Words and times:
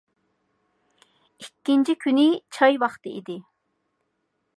ئىككىنچى 1.43 1.95
كۈنى 2.05 2.25
چاي 2.57 2.81
ۋاقتى 2.85 3.13
ئىدى. 3.19 3.37